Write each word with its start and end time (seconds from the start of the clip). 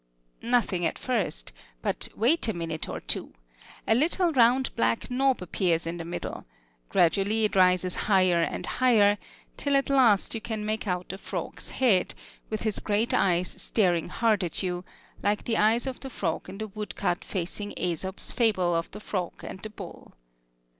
Nothing 0.41 0.83
at 0.83 0.97
first; 0.97 1.53
but 1.83 2.07
wait 2.15 2.47
a 2.47 2.53
minute 2.53 2.89
or 2.89 2.99
two: 3.01 3.33
a 3.87 3.93
little 3.93 4.33
round 4.33 4.75
black 4.75 5.11
knob 5.11 5.43
appears 5.43 5.85
in 5.85 5.97
the 5.97 6.03
middle; 6.05 6.47
gradually 6.89 7.45
it 7.45 7.55
rises 7.55 7.95
higher 8.09 8.41
and 8.41 8.65
higher, 8.65 9.19
till 9.57 9.77
at 9.77 9.91
last 9.91 10.33
you 10.33 10.41
can 10.41 10.65
make 10.65 10.87
out 10.87 11.13
a 11.13 11.19
frog's 11.19 11.69
head, 11.69 12.15
with 12.49 12.63
his 12.63 12.79
great 12.79 13.13
eyes 13.13 13.61
staring 13.61 14.09
hard 14.09 14.43
at 14.43 14.63
you, 14.63 14.83
like 15.21 15.43
the 15.43 15.57
eyes 15.57 15.85
of 15.85 15.99
the 15.99 16.09
frog 16.09 16.49
in 16.49 16.57
the 16.57 16.67
woodcut 16.67 17.23
facing 17.23 17.71
Æsop's 17.77 18.31
fable 18.31 18.73
of 18.73 18.89
the 18.89 18.99
frog 18.99 19.43
and 19.43 19.59
the 19.59 19.69
bull. 19.69 20.15